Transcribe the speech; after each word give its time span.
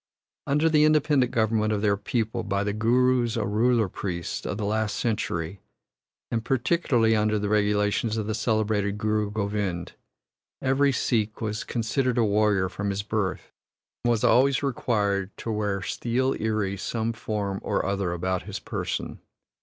Under 0.47 0.67
the 0.67 0.83
independent 0.83 1.31
government 1.31 1.71
of 1.71 1.83
their 1.83 1.95
people 1.95 2.41
by 2.41 2.63
the 2.63 2.73
Gurus, 2.73 3.37
or 3.37 3.47
ruler 3.47 3.87
priests, 3.87 4.47
of 4.47 4.57
the 4.57 4.65
last 4.65 4.97
century, 4.97 5.59
and 6.31 6.43
particularly 6.43 7.15
under 7.15 7.37
the 7.37 7.49
regulations 7.49 8.17
of 8.17 8.25
the 8.25 8.33
celebrated 8.33 8.97
Guru 8.97 9.29
Govind, 9.29 9.93
every 10.59 10.91
Sikh 10.91 11.39
was 11.39 11.63
considered 11.63 12.17
a 12.17 12.23
warrior 12.23 12.67
from 12.67 12.89
his 12.89 13.03
birth, 13.03 13.51
and 14.03 14.09
was 14.09 14.23
always 14.23 14.63
required 14.63 15.37
to 15.37 15.51
wear 15.51 15.83
steel 15.83 16.33
iri 16.33 16.77
some 16.77 17.13
form 17.13 17.59
or 17.61 17.85
other 17.85 18.11
about 18.11 18.41
his 18.41 18.57
person. 18.57 19.19